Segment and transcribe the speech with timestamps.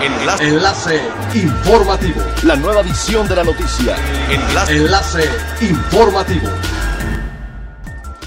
[0.00, 0.44] Enlace.
[0.44, 1.00] Enlace
[1.34, 2.22] informativo.
[2.44, 3.96] La nueva edición de la noticia.
[4.30, 4.76] Enlace.
[4.76, 5.24] Enlace
[5.60, 6.48] informativo.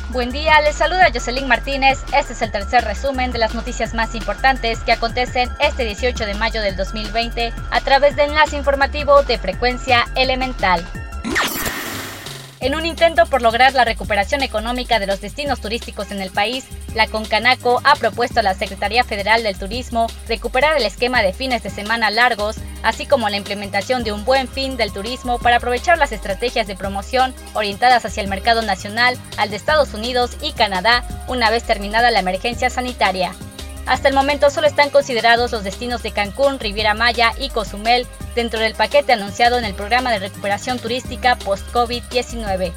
[0.10, 2.00] Buen día, les saluda Jocelyn Martínez.
[2.14, 6.34] Este es el tercer resumen de las noticias más importantes que acontecen este 18 de
[6.34, 10.86] mayo del 2020 a través de enlace informativo de frecuencia elemental.
[12.62, 16.66] En un intento por lograr la recuperación económica de los destinos turísticos en el país,
[16.94, 21.64] la Concanaco ha propuesto a la Secretaría Federal del Turismo recuperar el esquema de fines
[21.64, 25.98] de semana largos, así como la implementación de un buen fin del turismo para aprovechar
[25.98, 31.04] las estrategias de promoción orientadas hacia el mercado nacional, al de Estados Unidos y Canadá,
[31.28, 33.34] una vez terminada la emergencia sanitaria.
[33.86, 38.60] Hasta el momento solo están considerados los destinos de Cancún, Riviera Maya y Cozumel dentro
[38.60, 42.72] del paquete anunciado en el programa de recuperación turística post-COVID-19.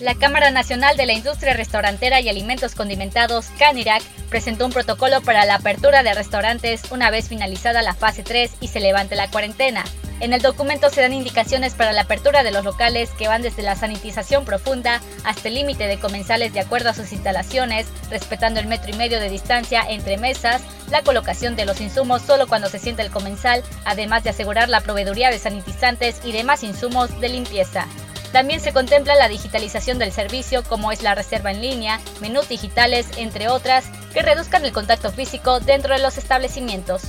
[0.00, 5.44] La Cámara Nacional de la Industria Restaurantera y Alimentos Condimentados, CANIRAC, presentó un protocolo para
[5.44, 9.82] la apertura de restaurantes una vez finalizada la fase 3 y se levante la cuarentena.
[10.20, 13.62] En el documento se dan indicaciones para la apertura de los locales que van desde
[13.62, 18.66] la sanitización profunda hasta el límite de comensales de acuerdo a sus instalaciones, respetando el
[18.66, 22.80] metro y medio de distancia entre mesas, la colocación de los insumos solo cuando se
[22.80, 27.86] siente el comensal, además de asegurar la proveeduría de sanitizantes y demás insumos de limpieza.
[28.32, 33.06] También se contempla la digitalización del servicio como es la reserva en línea, menús digitales,
[33.16, 37.02] entre otras, que reduzcan el contacto físico dentro de los establecimientos.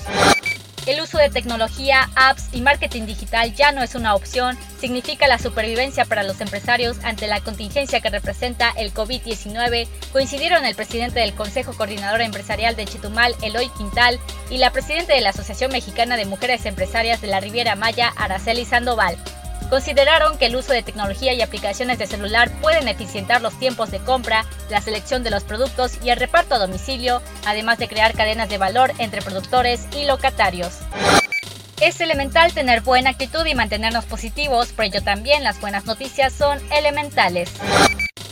[0.89, 5.37] El uso de tecnología, apps y marketing digital ya no es una opción, significa la
[5.37, 11.35] supervivencia para los empresarios ante la contingencia que representa el COVID-19, coincidieron el presidente del
[11.35, 16.25] Consejo Coordinador Empresarial de Chetumal, Eloy Quintal, y la presidenta de la Asociación Mexicana de
[16.25, 19.15] Mujeres Empresarias de la Riviera Maya, Araceli Sandoval.
[19.69, 23.99] Consideraron que el uso de tecnología y aplicaciones de celular pueden eficientar los tiempos de
[23.99, 28.49] compra, la selección de los productos y el reparto a domicilio, además de crear cadenas
[28.49, 30.79] de valor entre productores y locatarios.
[31.81, 36.59] Es elemental tener buena actitud y mantenernos positivos, por ello también las buenas noticias son
[36.71, 37.51] elementales.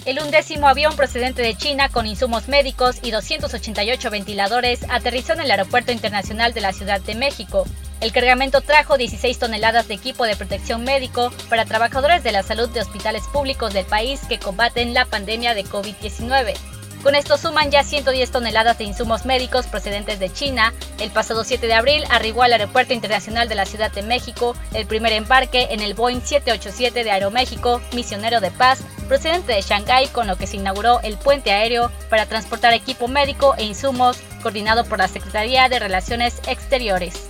[0.06, 5.51] El undécimo avión procedente de China con insumos médicos y 288 ventiladores aterrizó en el
[5.51, 7.66] Aeropuerto Internacional de la Ciudad de México.
[8.00, 12.69] El cargamento trajo 16 toneladas de equipo de protección médico para trabajadores de la salud
[12.69, 16.53] de hospitales públicos del país que combaten la pandemia de COVID-19.
[17.02, 20.74] Con esto suman ya 110 toneladas de insumos médicos procedentes de China.
[21.00, 24.85] El pasado 7 de abril arribó al Aeropuerto Internacional de la Ciudad de México el
[24.85, 30.28] primer embarque en el Boeing 787 de Aeroméxico, misionero de paz, procedente de Shanghái, con
[30.28, 34.97] lo que se inauguró el puente aéreo para transportar equipo médico e insumos, coordinado por
[34.97, 37.29] la Secretaría de Relaciones Exteriores.